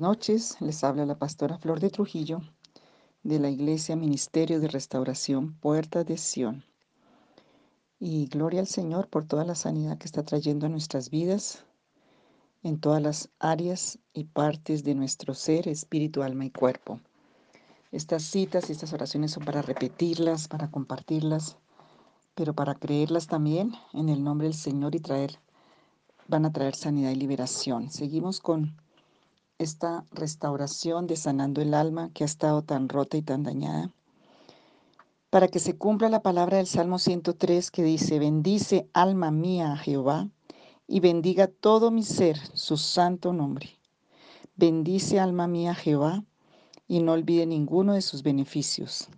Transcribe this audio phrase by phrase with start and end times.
[0.00, 2.40] Noches, les habla la pastora Flor de Trujillo
[3.22, 6.64] de la Iglesia Ministerio de Restauración Puerta de Sión.
[7.98, 11.64] Y gloria al Señor por toda la sanidad que está trayendo a nuestras vidas,
[12.62, 17.00] en todas las áreas y partes de nuestro ser, espíritu, alma y cuerpo.
[17.92, 21.56] Estas citas y estas oraciones son para repetirlas, para compartirlas,
[22.34, 25.38] pero para creerlas también en el nombre del Señor y traer,
[26.26, 27.90] van a traer sanidad y liberación.
[27.90, 28.83] Seguimos con
[29.58, 33.92] esta restauración de sanando el alma que ha estado tan rota y tan dañada.
[35.30, 39.76] Para que se cumpla la palabra del Salmo 103 que dice, bendice alma mía a
[39.76, 40.28] Jehová
[40.86, 43.78] y bendiga todo mi ser su santo nombre.
[44.56, 46.24] Bendice alma mía a Jehová
[46.86, 49.08] y no olvide ninguno de sus beneficios.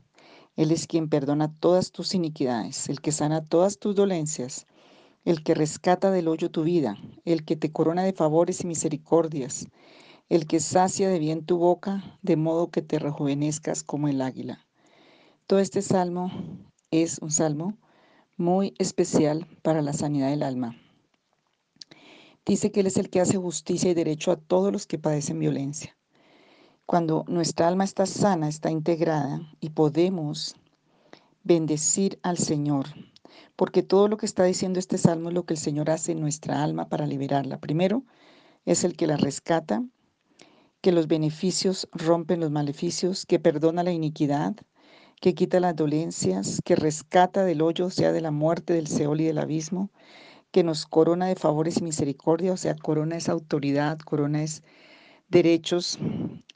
[0.56, 4.66] Él es quien perdona todas tus iniquidades, el que sana todas tus dolencias,
[5.24, 9.66] el que rescata del hoyo tu vida, el que te corona de favores y misericordias,
[10.28, 14.66] el que sacia de bien tu boca, de modo que te rejuvenezcas como el águila.
[15.46, 16.30] Todo este salmo
[16.90, 17.76] es un salmo
[18.36, 20.76] muy especial para la sanidad del alma.
[22.44, 25.38] Dice que Él es el que hace justicia y derecho a todos los que padecen
[25.38, 25.96] violencia.
[26.86, 30.54] Cuando nuestra alma está sana, está integrada y podemos
[31.42, 32.86] bendecir al Señor,
[33.56, 36.20] porque todo lo que está diciendo este salmo es lo que el Señor hace en
[36.20, 37.58] nuestra alma para liberarla.
[37.58, 38.04] Primero,
[38.64, 39.84] es el que la rescata,
[40.86, 44.54] que los beneficios rompen los maleficios, que perdona la iniquidad,
[45.20, 49.24] que quita las dolencias, que rescata del hoyo, sea, de la muerte, del Seol y
[49.24, 49.90] del abismo,
[50.52, 54.62] que nos corona de favores y misericordia, o sea, corona es autoridad, corona es
[55.28, 55.98] derechos,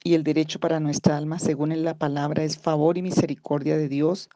[0.04, 4.30] y el derecho para nuestra alma, según la palabra, es favor y misericordia de Dios.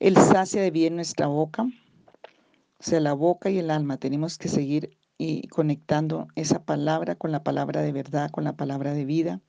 [0.00, 3.98] Él sacia de bien nuestra boca, o sea, la boca y el alma.
[3.98, 8.92] Tenemos que seguir y conectando esa palabra con la palabra de verdad, con la palabra
[8.92, 9.40] de vida.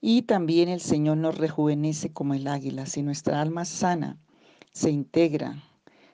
[0.00, 2.86] Y también el Señor nos rejuvenece como el águila.
[2.86, 4.18] Si nuestra alma sana,
[4.72, 5.62] se integra,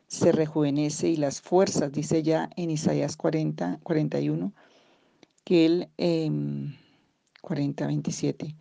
[0.07, 4.53] se rejuvenece y las fuerzas, dice ya en Isaías 40, 41,
[5.45, 5.89] que Él,
[7.41, 8.57] 40, 27,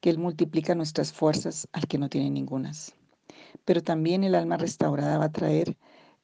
[0.00, 2.94] que Él multiplica nuestras fuerzas al que no tiene ningunas.
[3.64, 5.76] Pero también el alma restaurada va a traer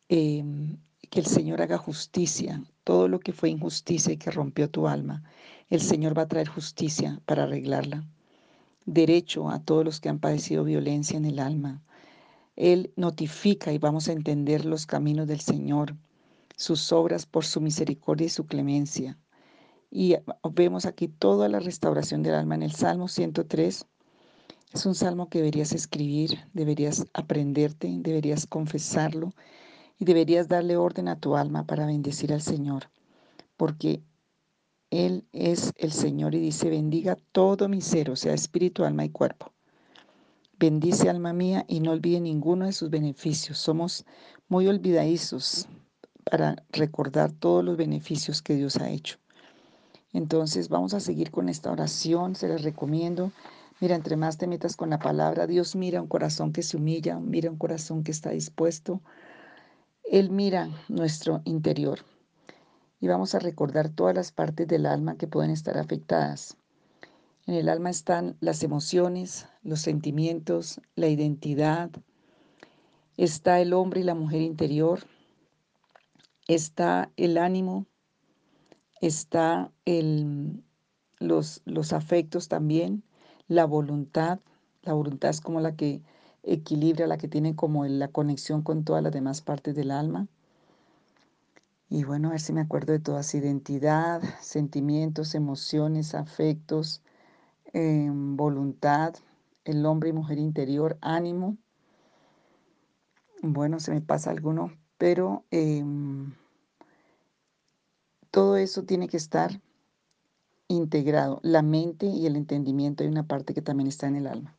[0.08, 0.78] em,
[1.10, 5.22] que el Señor haga justicia, todo lo que fue injusticia y que rompió tu alma,
[5.70, 8.06] el Señor va a traer justicia para arreglarla.
[8.86, 11.82] Derecho a todos los que han padecido violencia en el alma.
[12.56, 15.94] Él notifica y vamos a entender los caminos del Señor,
[16.56, 19.18] sus obras por su misericordia y su clemencia.
[19.90, 20.16] Y
[20.52, 23.86] vemos aquí toda la restauración del alma en el Salmo 103.
[24.72, 29.32] Es un salmo que deberías escribir, deberías aprenderte, deberías confesarlo
[29.98, 32.90] y deberías darle orden a tu alma para bendecir al Señor,
[33.56, 34.02] porque
[34.90, 39.10] Él es el Señor y dice, bendiga todo mi ser, o sea, espíritu, alma y
[39.10, 39.52] cuerpo.
[40.58, 43.58] Bendice alma mía y no olvide ninguno de sus beneficios.
[43.58, 44.04] Somos
[44.48, 45.68] muy olvidadizos
[46.24, 49.18] para recordar todos los beneficios que Dios ha hecho.
[50.12, 53.30] Entonces vamos a seguir con esta oración, se les recomiendo.
[53.80, 57.20] Mira, entre más te metas con la palabra, Dios mira un corazón que se humilla,
[57.20, 59.00] mira un corazón que está dispuesto
[60.10, 62.00] él mira nuestro interior
[63.00, 66.56] y vamos a recordar todas las partes del alma que pueden estar afectadas.
[67.46, 71.90] En el alma están las emociones, los sentimientos, la identidad,
[73.16, 75.00] está el hombre y la mujer interior,
[76.46, 77.86] está el ánimo,
[79.00, 80.62] está el,
[81.18, 83.04] los, los afectos también,
[83.46, 84.40] la voluntad,
[84.82, 86.02] la voluntad es como la que
[86.42, 90.28] equilibra, la que tiene como la conexión con todas las demás partes del alma.
[91.90, 97.00] Y bueno, a ver si me acuerdo de todas, identidad, sentimientos, emociones, afectos,
[97.72, 99.14] em, voluntad,
[99.64, 101.56] el hombre y mujer interior, ánimo.
[103.42, 106.34] Bueno, se me pasa alguno, pero em,
[108.30, 109.60] todo eso tiene que estar
[110.68, 111.40] integrado.
[111.42, 114.57] La mente y el entendimiento hay una parte que también está en el alma.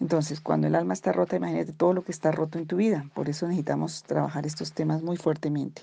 [0.00, 3.08] Entonces, cuando el alma está rota, imagínate todo lo que está roto en tu vida.
[3.14, 5.82] Por eso necesitamos trabajar estos temas muy fuertemente.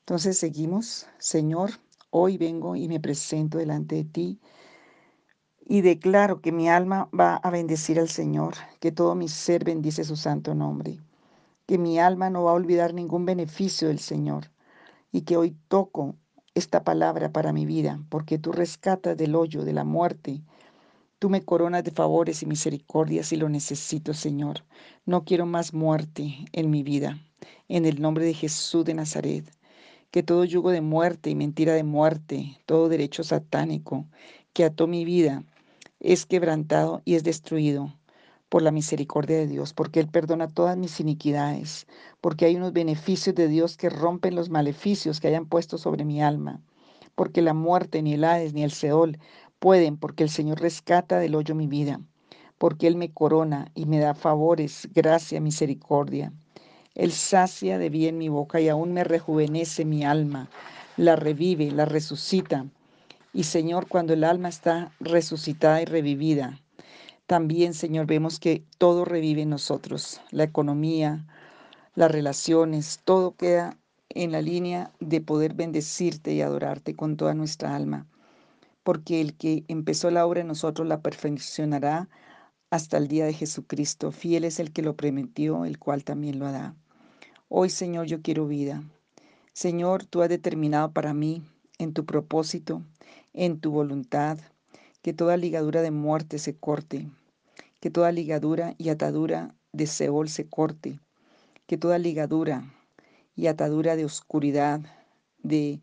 [0.00, 1.06] Entonces, seguimos.
[1.18, 1.70] Señor,
[2.10, 4.40] hoy vengo y me presento delante de ti
[5.68, 10.04] y declaro que mi alma va a bendecir al Señor, que todo mi ser bendice
[10.04, 11.00] su santo nombre,
[11.66, 14.50] que mi alma no va a olvidar ningún beneficio del Señor
[15.10, 16.14] y que hoy toco
[16.54, 20.42] esta palabra para mi vida, porque tú rescatas del hoyo, de la muerte,
[21.18, 24.64] Tú me coronas de favores y misericordias y lo necesito, Señor.
[25.06, 27.18] No quiero más muerte en mi vida.
[27.68, 29.50] En el nombre de Jesús de Nazaret.
[30.10, 34.06] Que todo yugo de muerte y mentira de muerte, todo derecho satánico,
[34.52, 35.42] que ató mi vida
[36.00, 37.94] es quebrantado y es destruido
[38.48, 41.86] por la misericordia de Dios, porque Él perdona todas mis iniquidades,
[42.20, 46.22] porque hay unos beneficios de Dios que rompen los maleficios que hayan puesto sobre mi
[46.22, 46.60] alma,
[47.14, 49.18] porque la muerte, ni el Hades, ni el Seol
[49.58, 52.00] pueden, porque el Señor rescata del hoyo mi vida,
[52.58, 56.32] porque Él me corona y me da favores, gracia, misericordia.
[56.94, 60.48] Él sacia de bien mi boca y aún me rejuvenece mi alma,
[60.96, 62.66] la revive, la resucita.
[63.32, 66.60] Y Señor, cuando el alma está resucitada y revivida,
[67.26, 71.26] también, Señor, vemos que todo revive en nosotros, la economía,
[71.96, 73.76] las relaciones, todo queda
[74.10, 78.06] en la línea de poder bendecirte y adorarte con toda nuestra alma,
[78.86, 82.08] porque el que empezó la obra en nosotros la perfeccionará
[82.70, 84.12] hasta el día de Jesucristo.
[84.12, 86.76] Fiel es el que lo prometió, el cual también lo hará.
[87.48, 88.84] Hoy, Señor, yo quiero vida.
[89.52, 91.42] Señor, tú has determinado para mí,
[91.78, 92.80] en tu propósito,
[93.32, 94.38] en tu voluntad,
[95.02, 97.10] que toda ligadura de muerte se corte,
[97.80, 101.00] que toda ligadura y atadura de Seol se corte,
[101.66, 102.72] que toda ligadura
[103.34, 104.80] y atadura de oscuridad,
[105.42, 105.80] de,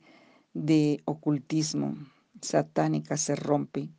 [0.53, 1.97] de ocultismo
[2.43, 3.89] satánica se rompe,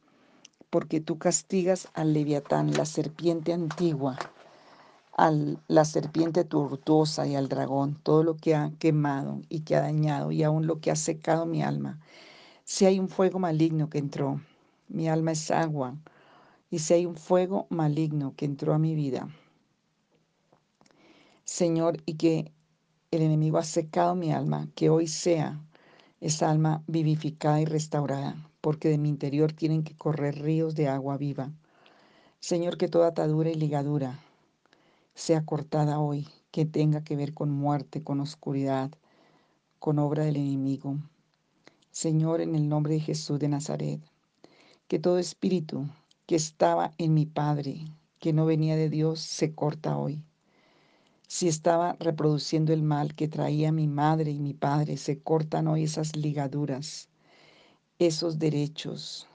[0.70, 4.18] porque tú castigas al leviatán, la serpiente antigua,
[5.16, 5.32] a
[5.68, 10.32] la serpiente tortuosa y al dragón, todo lo que ha quemado y que ha dañado
[10.32, 12.00] y aún lo que ha secado mi alma.
[12.64, 14.40] Si hay un fuego maligno que entró,
[14.88, 15.96] mi alma es agua,
[16.70, 19.28] y si hay un fuego maligno que entró a mi vida,
[21.44, 22.50] Señor, y que
[23.10, 25.60] el enemigo ha secado mi alma, que hoy sea
[26.24, 31.18] esa alma vivificada y restaurada, porque de mi interior tienen que correr ríos de agua
[31.18, 31.52] viva.
[32.40, 34.18] Señor, que toda atadura y ligadura
[35.14, 38.90] sea cortada hoy, que tenga que ver con muerte, con oscuridad,
[39.78, 40.96] con obra del enemigo.
[41.90, 44.00] Señor, en el nombre de Jesús de Nazaret,
[44.88, 45.86] que todo espíritu
[46.24, 47.84] que estaba en mi Padre,
[48.18, 50.22] que no venía de Dios, se corta hoy.
[51.26, 55.84] Si estaba reproduciendo el mal que traía mi madre y mi padre, se cortan hoy
[55.84, 57.08] esas ligaduras,
[57.98, 59.26] esos derechos,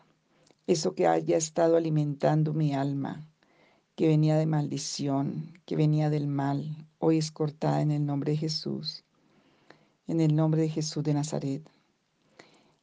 [0.68, 3.28] eso que haya estado alimentando mi alma,
[3.96, 8.38] que venía de maldición, que venía del mal, hoy es cortada en el nombre de
[8.38, 9.04] Jesús,
[10.08, 11.70] en el nombre de Jesús de Nazaret.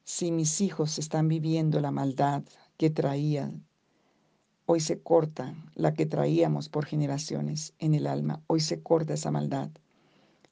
[0.05, 2.43] Si mis hijos están viviendo la maldad
[2.76, 3.67] que traían,
[4.68, 9.30] hoy se corta la que traíamos por generaciones en el alma, hoy se corta esa
[9.30, 9.70] maldad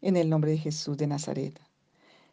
[0.01, 1.61] en el nombre de Jesús de Nazaret.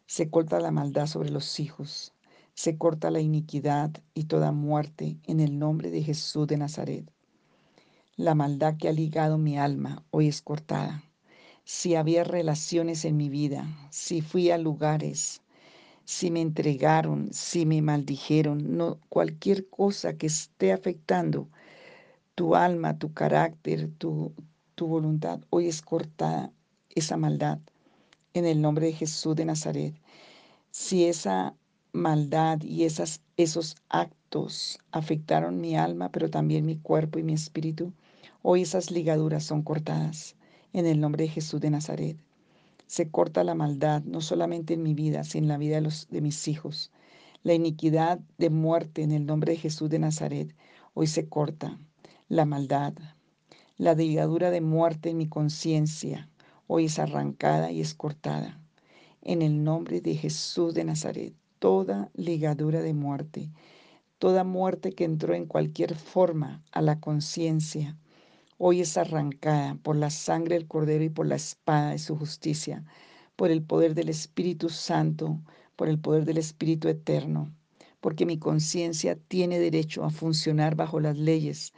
[0.06, 2.14] Se corta la maldad sobre los hijos,
[2.54, 7.10] se corta la iniquidad y toda muerte en el nombre de Jesús de Nazaret.
[8.16, 11.04] La maldad que ha ligado mi alma hoy es cortada.
[11.64, 15.42] Si había relaciones en mi vida, si fui a lugares,
[16.04, 21.48] si me entregaron, si me maldijeron, no cualquier cosa que esté afectando
[22.36, 24.34] tu alma, tu carácter, tu,
[24.76, 26.52] tu voluntad, hoy es cortada
[26.90, 27.60] esa maldad
[28.34, 29.96] en el nombre de Jesús de Nazaret.
[30.72, 31.56] Si esa
[31.94, 37.94] maldad y esas, esos actos afectaron mi alma, pero también mi cuerpo y mi espíritu,
[38.44, 40.36] Hoy esas ligaduras son cortadas
[40.74, 42.18] en el nombre de Jesús de Nazaret.
[42.88, 46.08] Se corta la maldad, no solamente en mi vida, sino en la vida de, los,
[46.10, 46.92] de mis hijos.
[47.44, 50.56] La iniquidad de muerte en el nombre de Jesús de Nazaret,
[50.96, 51.80] hoy se corta.
[52.32, 52.94] La maldad,
[53.76, 56.30] la ligadura de muerte en mi conciencia,
[56.66, 58.58] hoy es arrancada y es cortada.
[59.22, 63.50] En el nombre de Jesús de Nazaret, toda ligadura de muerte,
[64.18, 67.98] toda muerte que entró en cualquier forma a la conciencia,
[68.58, 72.86] hoy es arrancada por la sangre del Cordero y por la espada de su justicia,
[73.36, 75.42] por el poder del Espíritu Santo,
[75.76, 77.54] por el poder del Espíritu Eterno,
[78.00, 81.74] porque mi conciencia tiene derecho a funcionar bajo las leyes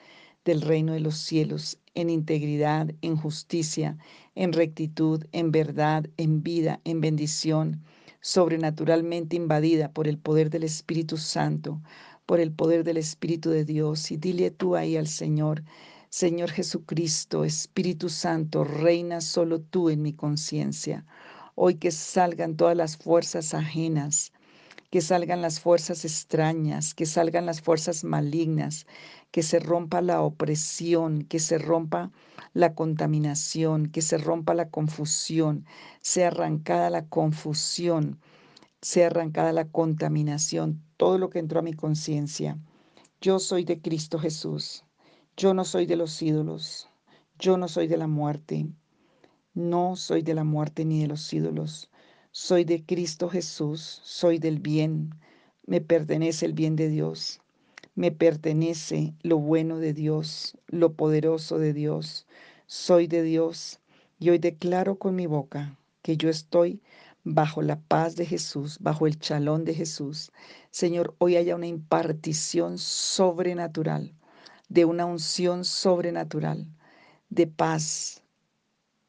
[0.45, 3.97] del reino de los cielos, en integridad, en justicia,
[4.35, 7.83] en rectitud, en verdad, en vida, en bendición,
[8.19, 11.81] sobrenaturalmente invadida por el poder del Espíritu Santo,
[12.25, 14.11] por el poder del Espíritu de Dios.
[14.11, 15.63] Y dile tú ahí al Señor,
[16.09, 21.05] Señor Jesucristo, Espíritu Santo, reina solo tú en mi conciencia.
[21.55, 24.32] Hoy que salgan todas las fuerzas ajenas,
[24.93, 28.85] que salgan las fuerzas extrañas, que salgan las fuerzas malignas,
[29.31, 32.11] que se rompa la opresión, que se rompa
[32.53, 35.65] la contaminación, que se rompa la confusión,
[35.99, 38.19] sea arrancada la confusión,
[38.83, 42.59] sea arrancada la contaminación, todo lo que entró a mi conciencia.
[43.19, 44.85] Yo soy de Cristo Jesús.
[45.35, 46.87] Yo no soy de los ídolos,
[47.39, 48.67] yo no soy de la muerte,
[49.55, 51.89] no soy de la muerte ni de los ídolos,
[52.35, 55.13] soy de Cristo Jesús, soy del bien,
[55.67, 57.39] me pertenece el bien de Dios.
[57.93, 62.25] Me pertenece lo bueno de Dios, lo poderoso de Dios.
[62.65, 63.79] Soy de Dios
[64.17, 66.81] y hoy declaro con mi boca que yo estoy
[67.23, 70.31] bajo la paz de Jesús, bajo el chalón de Jesús.
[70.71, 74.11] Señor, hoy haya una impartición sobrenatural,
[74.69, 76.65] de una unción sobrenatural,
[77.29, 78.23] de paz,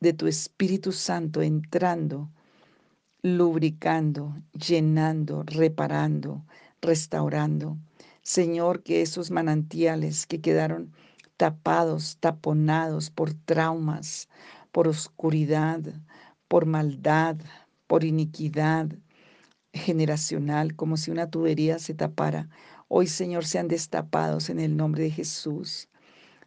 [0.00, 2.28] de tu Espíritu Santo entrando,
[3.24, 6.44] lubricando, llenando, reparando,
[6.82, 7.78] restaurando.
[8.20, 10.92] Señor, que esos manantiales que quedaron
[11.38, 14.28] tapados, taponados por traumas,
[14.72, 15.80] por oscuridad,
[16.48, 17.38] por maldad,
[17.86, 18.90] por iniquidad
[19.72, 22.50] generacional, como si una tubería se tapara.
[22.88, 25.88] Hoy, Señor, sean destapados en el nombre de Jesús.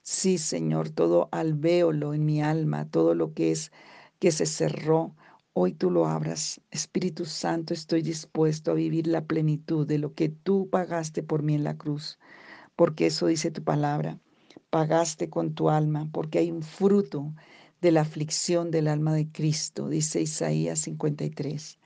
[0.04, 3.72] Sí, Señor, todo alvéolo en mi alma, todo lo que es
[4.20, 5.16] que se cerró,
[5.60, 6.62] hoy tú lo abras.
[6.70, 11.56] Espíritu Santo, estoy dispuesto a vivir la plenitud de lo que tú pagaste por mí
[11.56, 12.20] en la cruz,
[12.76, 14.20] porque eso dice tu palabra.
[14.70, 17.34] Pagaste con tu alma, porque hay un fruto
[17.82, 21.80] de la aflicción del alma de Cristo, dice Isaías 53.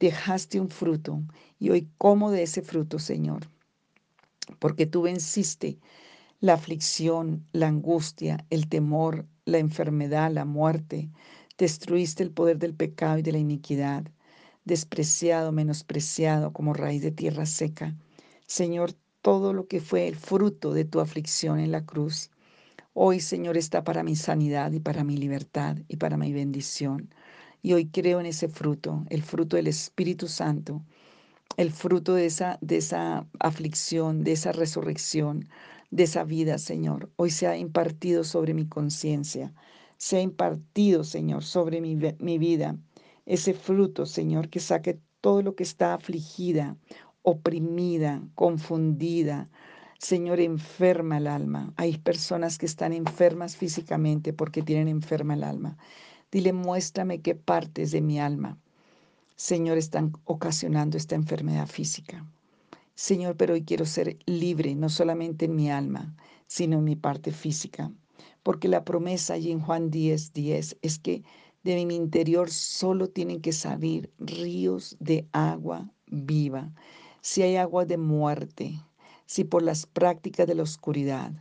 [0.00, 1.22] Dejaste un fruto
[1.58, 3.50] y hoy como de ese fruto, Señor,
[4.58, 5.78] porque tú venciste
[6.40, 11.10] la aflicción, la angustia, el temor, la enfermedad, la muerte.
[11.58, 14.04] Destruiste el poder del pecado y de la iniquidad,
[14.64, 17.94] despreciado, menospreciado como raíz de tierra seca.
[18.46, 18.92] Señor,
[19.22, 22.30] todo lo que fue el fruto de tu aflicción en la cruz,
[22.96, 27.12] Hoy, Señor, está para mi sanidad y para mi libertad y para mi bendición.
[27.60, 30.80] Y hoy creo en ese fruto, el fruto del Espíritu Santo,
[31.56, 35.48] el fruto de esa, de esa aflicción, de esa resurrección,
[35.90, 37.10] de esa vida, Señor.
[37.16, 39.52] Hoy se ha impartido sobre mi conciencia,
[39.96, 42.76] se ha impartido, Señor, sobre mi, mi vida.
[43.26, 46.76] Ese fruto, Señor, que saque todo lo que está afligida,
[47.22, 49.48] oprimida, confundida,
[49.98, 51.72] Señor, enferma el alma.
[51.76, 55.78] Hay personas que están enfermas físicamente porque tienen enferma el alma.
[56.30, 58.58] Dile, muéstrame qué partes de mi alma,
[59.36, 62.24] Señor, están ocasionando esta enfermedad física.
[62.94, 66.14] Señor, pero hoy quiero ser libre, no solamente en mi alma,
[66.46, 67.90] sino en mi parte física.
[68.42, 71.22] Porque la promesa allí en Juan 10, 10 es que
[71.62, 76.72] de mi interior solo tienen que salir ríos de agua viva.
[77.22, 78.74] Si hay agua de muerte,
[79.26, 81.32] si por las prácticas de la oscuridad,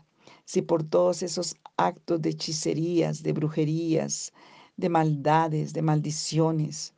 [0.45, 4.31] si por todos esos actos de hechicerías, de brujerías,
[4.77, 6.93] de maldades, de maldiciones,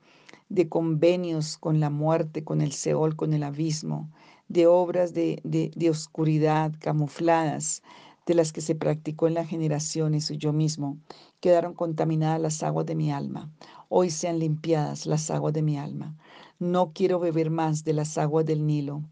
[0.50, 4.10] de convenios con la muerte, con el Seol, con el abismo,
[4.48, 7.82] de obras de, de, oscuridad camufladas,
[8.26, 10.98] de las que se practicó en las generaciones y yo mismo,
[11.40, 13.52] quedaron contaminadas las aguas de mi alma.
[13.90, 16.18] Hoy sean limpiadas las aguas de mi alma.
[16.60, 19.04] No quiero beber más de las aguas del Nilo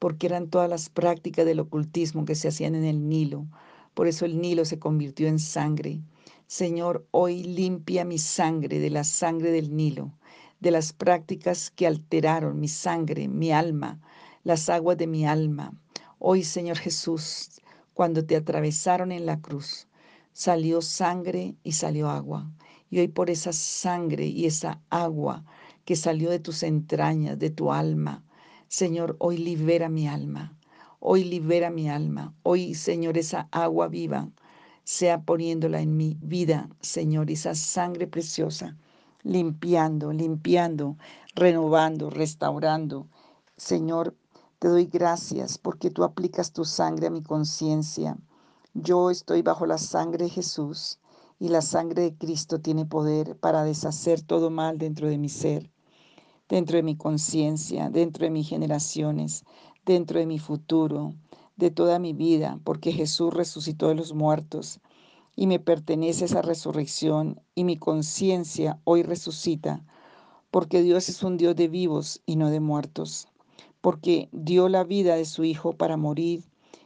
[0.00, 3.46] porque eran todas las prácticas del ocultismo que se hacían en el Nilo.
[3.94, 6.00] Por eso el Nilo se convirtió en sangre.
[6.46, 10.10] Señor, hoy limpia mi sangre de la sangre del Nilo,
[10.58, 14.00] de las prácticas que alteraron mi sangre, mi alma,
[14.42, 15.74] las aguas de mi alma.
[16.18, 17.60] Hoy, Señor Jesús,
[18.00, 19.86] cuando te atravesaron en la cruz,
[20.32, 22.50] salió sangre y salió agua.
[22.88, 25.44] Y hoy por esa sangre y esa agua
[25.84, 28.24] que salió de tus entrañas, de tu alma,
[28.68, 30.56] Señor, hoy libera mi alma.
[30.98, 32.32] Hoy libera mi alma.
[32.42, 34.30] Hoy, Señor, esa agua viva
[34.82, 38.78] sea poniéndola en mi vida, Señor, esa sangre preciosa,
[39.24, 40.96] limpiando, limpiando,
[41.34, 43.08] renovando, restaurando.
[43.58, 44.14] Señor,
[44.60, 48.16] te doy gracias porque tú aplicas tu sangre a mi conciencia.
[48.74, 51.00] Yo estoy bajo la sangre de Jesús
[51.40, 55.68] y la sangre de Cristo tiene poder para deshacer todo mal dentro de mi ser
[56.50, 59.44] dentro de mi conciencia, dentro de mis generaciones,
[59.86, 61.14] dentro de mi futuro,
[61.56, 64.80] de toda mi vida, porque Jesús resucitó de los muertos
[65.36, 69.84] y me pertenece esa resurrección y mi conciencia hoy resucita,
[70.50, 73.28] porque Dios es un Dios de vivos y no de muertos,
[73.80, 76.44] porque dio la vida de su Hijo para morir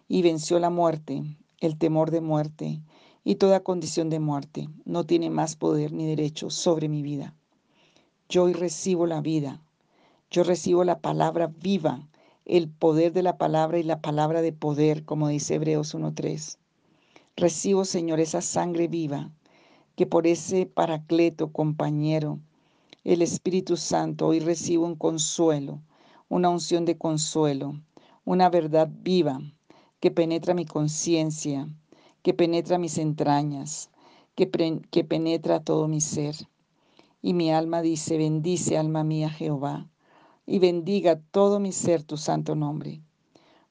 [0.08, 1.22] y venció la muerte,
[1.60, 2.82] el temor de muerte
[3.24, 4.68] y toda condición de muerte.
[4.84, 7.34] No tiene más poder ni derecho sobre mi vida.
[8.28, 9.62] Yo hoy recibo la vida.
[10.30, 12.06] Yo recibo la palabra viva,
[12.44, 16.58] el poder de la palabra y la palabra de poder, como dice Hebreos 1.3.
[17.36, 19.30] Recibo, Señor, esa sangre viva,
[19.96, 22.38] que por ese paracleto, compañero,
[23.04, 25.80] el Espíritu Santo, hoy recibo un consuelo,
[26.28, 27.80] una unción de consuelo,
[28.24, 29.40] una verdad viva
[30.00, 31.68] que penetra mi conciencia,
[32.22, 33.90] que penetra mis entrañas,
[34.34, 36.36] que, penetra todo mi ser.
[37.22, 39.88] Y mi alma dice, bendice alma mía Jehová,
[40.46, 43.02] y bendiga todo mi ser tu santo nombre.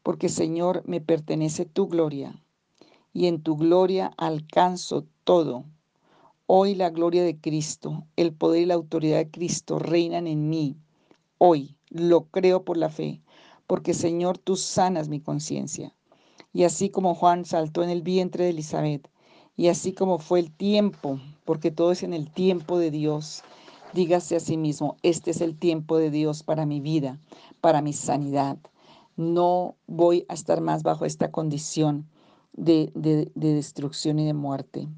[0.03, 2.43] porque Señor me pertenece tu gloria,
[3.13, 5.65] y en tu gloria alcanzo todo.
[6.45, 10.75] Hoy la gloria de Cristo, el poder y la autoridad de Cristo reinan en mí.
[11.37, 13.21] Hoy lo creo por la fe,
[13.67, 15.93] porque Señor tú sanas mi conciencia.
[16.51, 19.09] Y así como Juan saltó en el vientre de Elizabeth,
[19.55, 23.43] y así como fue el tiempo, porque todo es en el tiempo de Dios,
[23.93, 27.19] dígase a sí mismo, este es el tiempo de Dios para mi vida,
[27.61, 28.57] para mi sanidad.
[29.15, 32.07] No voy a estar más bajo esta condición
[32.53, 34.89] de, de, de destrucción y de muerte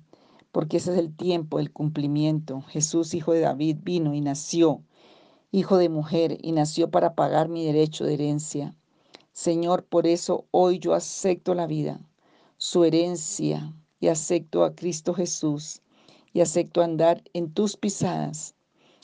[0.56, 2.62] porque ese es el tiempo, el cumplimiento.
[2.70, 4.84] Jesús, hijo de David, vino y nació,
[5.55, 8.75] hijo de mujer, y nació para pagar mi derecho de herencia.
[9.31, 12.01] Señor, por eso hoy yo acepto la vida,
[12.57, 15.81] su herencia, y acepto a Cristo Jesús,
[16.33, 18.53] y acepto andar en tus pisadas.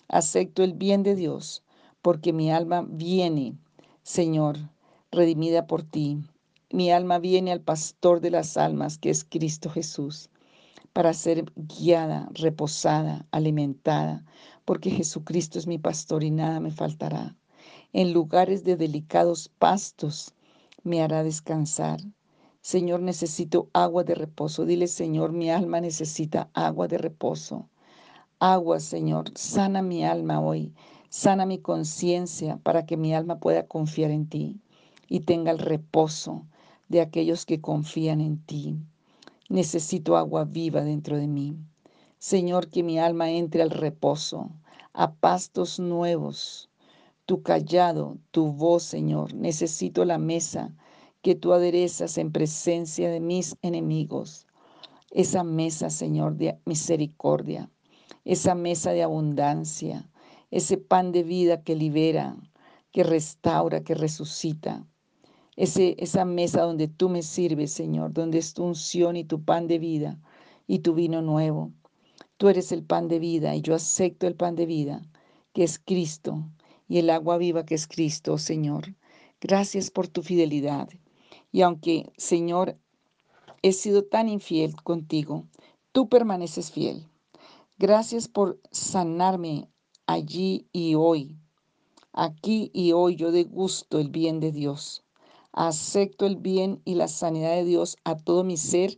[0.09, 1.63] Acepto el bien de Dios,
[2.01, 3.55] porque mi alma viene,
[4.03, 4.57] Señor,
[5.09, 6.17] redimida por ti.
[6.69, 10.29] Mi alma viene al pastor de las almas, que es Cristo Jesús
[10.93, 14.25] para ser guiada, reposada, alimentada,
[14.71, 17.35] porque Jesucristo es mi pastor y nada me faltará.
[17.91, 20.33] En lugares de delicados pastos
[20.81, 21.99] me hará descansar.
[22.61, 24.65] Señor, necesito agua de reposo.
[24.65, 27.67] Dile, Señor, mi alma necesita agua de reposo.
[28.39, 30.73] Agua, Señor, sana mi alma hoy.
[31.09, 34.61] Sana mi conciencia para que mi alma pueda confiar en ti
[35.09, 36.47] y tenga el reposo
[36.87, 38.77] de aquellos que confían en ti.
[39.49, 41.57] Necesito agua viva dentro de mí.
[42.19, 44.51] Señor, que mi alma entre al reposo,
[44.93, 46.69] a pastos nuevos.
[47.25, 49.33] Tu callado, tu voz, Señor.
[49.33, 50.73] Necesito la mesa
[51.21, 54.47] que tú aderezas en presencia de mis enemigos.
[55.11, 57.69] Esa mesa, Señor, de misericordia.
[58.25, 60.09] Esa mesa de abundancia.
[60.51, 62.35] Ese pan de vida que libera,
[62.91, 64.85] que restaura, que resucita
[65.55, 69.79] esa mesa donde tú me sirves, Señor, donde es tu unción y tu pan de
[69.79, 70.19] vida
[70.65, 71.71] y tu vino nuevo.
[72.41, 75.03] Tú eres el pan de vida y yo acepto el pan de vida,
[75.53, 76.49] que es Cristo,
[76.87, 78.95] y el agua viva que es Cristo, Señor.
[79.39, 80.89] Gracias por tu fidelidad.
[81.51, 82.79] Y aunque, Señor,
[83.61, 85.45] he sido tan infiel contigo,
[85.91, 87.07] tú permaneces fiel.
[87.77, 89.69] Gracias por sanarme
[90.07, 91.37] allí y hoy.
[92.11, 95.03] Aquí y hoy yo degusto el bien de Dios.
[95.51, 98.97] Acepto el bien y la sanidad de Dios a todo mi ser,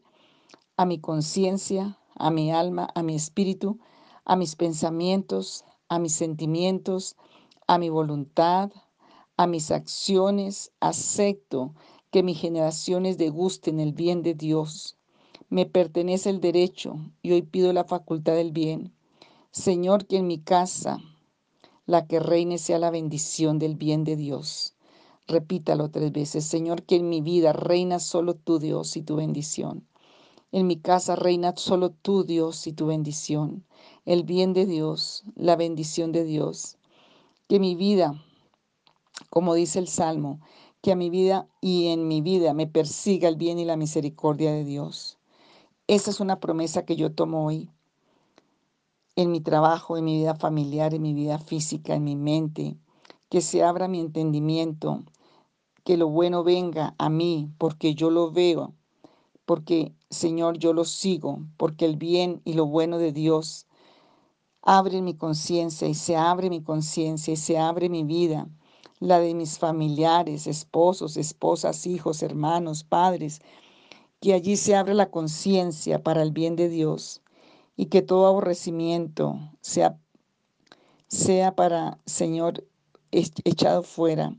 [0.78, 3.80] a mi conciencia, a mi alma, a mi espíritu,
[4.26, 7.16] a mis pensamientos, a mis sentimientos,
[7.68, 8.72] a mi voluntad,
[9.38, 10.72] a mis acciones.
[10.80, 11.74] Acepto
[12.12, 14.98] que mis generaciones degusten el bien de Dios.
[15.50, 18.94] Me pertenece el derecho y hoy pido la facultad del bien.
[19.52, 21.00] Señor, que en mi casa
[21.86, 24.76] la que reine sea la bendición del bien de Dios.
[25.28, 26.46] Repítalo tres veces.
[26.46, 29.88] Señor, que en mi vida reina solo tu Dios y tu bendición.
[30.54, 33.66] En mi casa reina solo tu Dios y tu bendición.
[34.06, 36.78] El bien de Dios, la bendición de Dios.
[37.50, 38.24] Que mi vida,
[39.32, 40.42] como dice el Salmo,
[40.84, 44.52] que a mi vida y en mi vida me persiga el bien y la misericordia
[44.52, 45.18] de Dios.
[45.88, 47.72] Esa es una promesa que yo tomo hoy
[49.16, 52.78] en mi trabajo, en mi vida familiar, en mi vida física, en mi mente,
[53.28, 55.02] que se abra mi entendimiento,
[55.84, 58.76] que lo bueno venga a mí, porque yo lo veo,
[59.46, 63.68] porque Señor, yo lo sigo, porque el bien y lo bueno de Dios
[64.62, 68.48] abre mi conciencia y se abre mi conciencia y se abre mi vida,
[69.00, 73.42] la de mis familiares, esposos, esposas, hijos, hermanos, padres,
[74.22, 77.22] que allí se abre la conciencia para el bien de Dios
[77.76, 80.00] y que todo aborrecimiento sea,
[81.08, 82.66] sea para, Señor,
[83.12, 84.34] echado fuera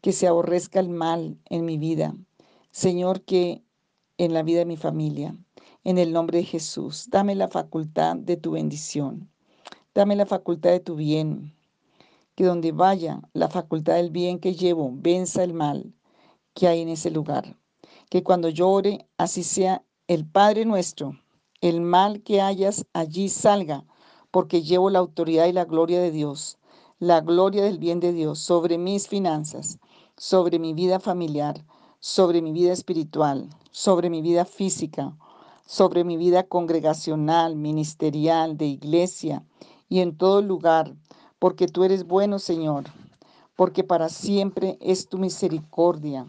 [0.00, 2.14] que se aborrezca el mal en mi vida.
[2.70, 3.64] Señor, que
[4.18, 5.36] en la vida de mi familia,
[5.84, 9.30] en el nombre de Jesús, dame la facultad de tu bendición.
[9.94, 11.54] Dame la facultad de tu bien.
[12.34, 15.94] Que donde vaya la facultad del bien que llevo, venza el mal
[16.54, 17.56] que hay en ese lugar.
[18.10, 21.18] Que cuando llore, así sea el Padre nuestro,
[21.60, 23.84] el mal que hayas allí salga,
[24.30, 26.58] porque llevo la autoridad y la gloria de Dios,
[26.98, 29.78] la gloria del bien de Dios sobre mis finanzas,
[30.16, 31.64] sobre mi vida familiar,
[32.00, 35.16] sobre mi vida espiritual, sobre mi vida física,
[35.66, 39.44] sobre mi vida congregacional, ministerial, de iglesia
[39.88, 40.94] y en todo lugar,
[41.38, 42.84] porque tú eres bueno, Señor,
[43.56, 46.26] porque para siempre es tu misericordia.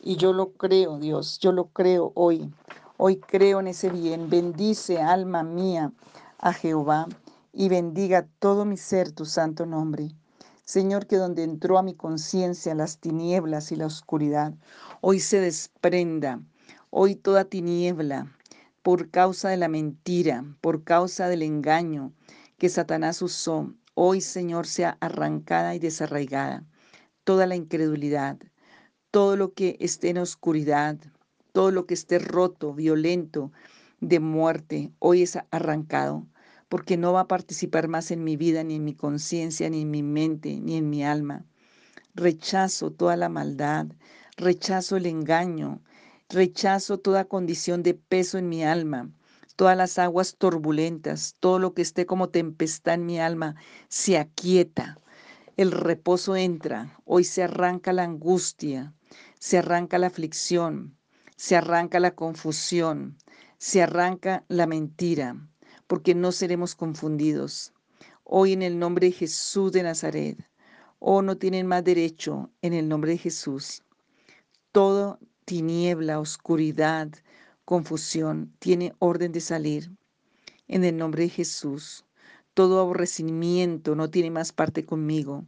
[0.00, 2.50] Y yo lo creo, Dios, yo lo creo hoy.
[2.96, 4.30] Hoy creo en ese bien.
[4.30, 5.92] Bendice, alma mía,
[6.38, 7.06] a Jehová,
[7.52, 10.08] y bendiga todo mi ser tu santo nombre.
[10.72, 14.54] Señor, que donde entró a mi conciencia las tinieblas y la oscuridad,
[15.02, 16.40] hoy se desprenda,
[16.88, 18.34] hoy toda tiniebla,
[18.80, 22.14] por causa de la mentira, por causa del engaño
[22.56, 26.64] que Satanás usó, hoy, Señor, sea arrancada y desarraigada
[27.22, 28.38] toda la incredulidad,
[29.10, 30.96] todo lo que esté en oscuridad,
[31.52, 33.52] todo lo que esté roto, violento,
[34.00, 36.26] de muerte, hoy es arrancado,
[36.72, 39.90] porque no va a participar más en mi vida, ni en mi conciencia, ni en
[39.90, 41.44] mi mente, ni en mi alma.
[42.14, 43.88] Rechazo toda la maldad,
[44.38, 45.82] rechazo el engaño,
[46.30, 49.10] rechazo toda condición de peso en mi alma,
[49.54, 53.54] todas las aguas turbulentas, todo lo que esté como tempestad en mi alma,
[53.90, 54.98] se aquieta.
[55.58, 58.94] El reposo entra, hoy se arranca la angustia,
[59.38, 60.96] se arranca la aflicción,
[61.36, 63.18] se arranca la confusión,
[63.58, 65.36] se arranca la mentira,
[65.92, 67.74] porque no seremos confundidos.
[68.24, 70.38] Hoy en el nombre de Jesús de Nazaret,
[71.00, 73.82] oh, no tienen más derecho en el nombre de Jesús.
[74.72, 77.10] Todo tiniebla, oscuridad,
[77.66, 79.92] confusión tiene orden de salir
[80.66, 82.06] en el nombre de Jesús.
[82.54, 85.44] Todo aborrecimiento no tiene más parte conmigo.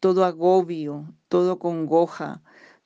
[0.00, 2.42] Todo agobio, todo congoja,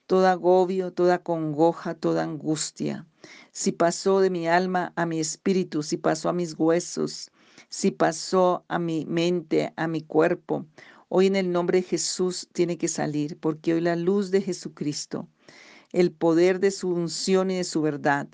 [0.08, 3.06] todo agobio, toda congoja, toda angustia.
[3.52, 7.30] Si pasó de mi alma a mi espíritu, si pasó a mis huesos,
[7.68, 10.64] si pasó a mi mente, a mi cuerpo,
[11.10, 15.28] hoy en el nombre de Jesús tiene que salir, porque hoy la luz de Jesucristo,
[15.92, 18.28] el poder de su unción y de su verdad,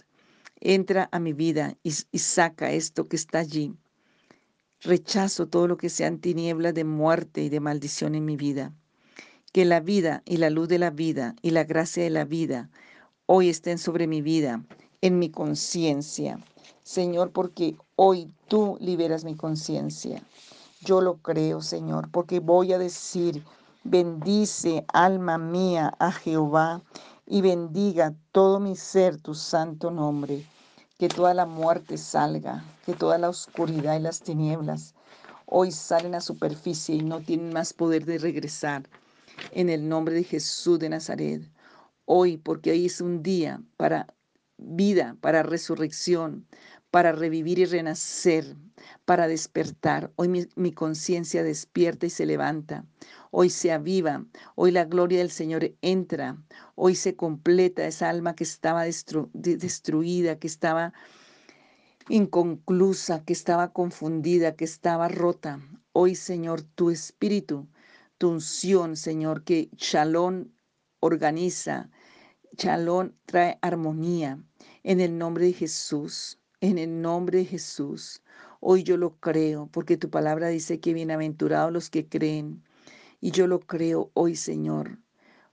[0.60, 3.74] entra a mi vida y, y saca esto que está allí.
[4.80, 8.72] Rechazo todo lo que sean tinieblas de muerte y de maldición en mi vida
[9.54, 12.70] que la vida y la luz de la vida y la gracia de la vida
[13.26, 14.64] hoy estén sobre mi vida,
[15.00, 16.40] en mi conciencia.
[16.82, 20.24] Señor, porque hoy tú liberas mi conciencia.
[20.80, 23.44] Yo lo creo, Señor, porque voy a decir,
[23.84, 26.82] bendice alma mía a Jehová
[27.24, 30.44] y bendiga todo mi ser tu santo nombre.
[30.98, 34.94] Que toda la muerte salga, que toda la oscuridad y las tinieblas
[35.46, 38.82] hoy salen a superficie y no tienen más poder de regresar
[39.52, 41.42] en el nombre de Jesús de Nazaret.
[42.04, 44.14] Hoy, porque hoy es un día para
[44.56, 46.46] vida, para resurrección,
[46.90, 48.56] para revivir y renacer,
[49.04, 50.12] para despertar.
[50.16, 52.84] Hoy mi, conciencia despierta y se levanta.
[53.30, 54.24] Hoy se aviva.
[54.54, 56.36] Hoy la gloria del Señor entra.
[56.76, 60.92] Hoy se completa esa alma que estaba destruida, que estaba
[62.08, 65.60] inconclusa, que estaba confundida, que estaba rota.
[65.92, 67.66] Hoy, Señor, tu espíritu
[68.18, 70.50] tu unción, Señor, que Shalom
[71.00, 71.90] organiza,
[72.56, 74.42] Shalom trae armonía.
[74.84, 78.22] En el nombre de Jesús, en el nombre de Jesús.
[78.60, 82.62] Hoy yo lo creo, porque tu palabra dice que bienaventurados los que creen.
[83.20, 84.98] Y yo lo creo hoy, Señor.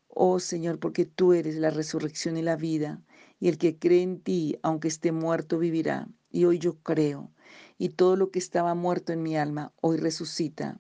[0.08, 3.02] Oh Señor, porque tú eres la resurrección y la vida.
[3.39, 6.08] Y el que cree en ti, aunque esté muerto, vivirá.
[6.30, 7.32] Y hoy yo creo.
[7.78, 10.80] Y todo lo que estaba muerto en mi alma, hoy resucita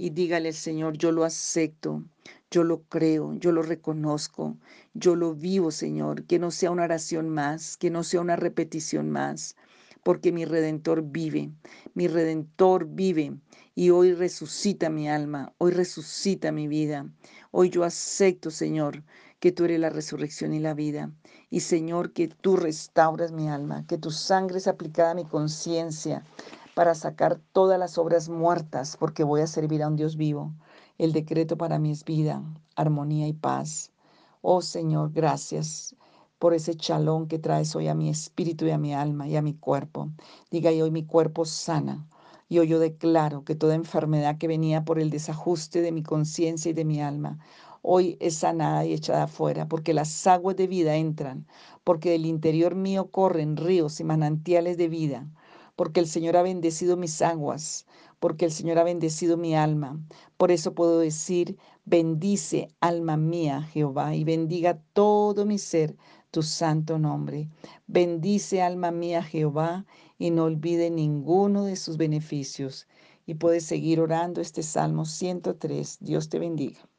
[0.00, 2.02] y dígale al Señor, yo lo acepto,
[2.50, 4.56] yo lo creo, yo lo reconozco,
[4.94, 9.10] yo lo vivo, Señor, que no sea una oración más, que no sea una repetición
[9.10, 9.56] más,
[10.02, 11.50] porque mi redentor vive,
[11.92, 13.34] mi redentor vive
[13.74, 17.06] y hoy resucita mi alma, hoy resucita mi vida.
[17.50, 19.02] Hoy yo acepto, Señor,
[19.38, 21.10] que tú eres la resurrección y la vida.
[21.50, 26.24] Y Señor, que tú restauras mi alma, que tu sangre es aplicada a mi conciencia,
[26.80, 30.54] para sacar todas las obras muertas, porque voy a servir a un Dios vivo.
[30.96, 32.42] El decreto para mí es vida,
[32.74, 33.92] armonía y paz.
[34.40, 35.94] Oh Señor, gracias
[36.38, 39.42] por ese chalón que traes hoy a mi espíritu y a mi alma y a
[39.42, 40.08] mi cuerpo.
[40.50, 42.08] Diga y hoy mi cuerpo sana.
[42.48, 46.70] Y hoy yo declaro que toda enfermedad que venía por el desajuste de mi conciencia
[46.70, 47.40] y de mi alma,
[47.82, 51.46] hoy es sanada y echada afuera, porque las aguas de vida entran,
[51.84, 55.28] porque del interior mío corren ríos y manantiales de vida
[55.80, 57.86] porque el Señor ha bendecido mis aguas,
[58.18, 59.98] porque el Señor ha bendecido mi alma.
[60.36, 65.96] Por eso puedo decir, bendice alma mía Jehová y bendiga todo mi ser
[66.30, 67.48] tu santo nombre.
[67.86, 69.86] Bendice alma mía Jehová
[70.18, 72.86] y no olvide ninguno de sus beneficios.
[73.24, 75.96] Y puedes seguir orando este Salmo 103.
[76.02, 76.89] Dios te bendiga.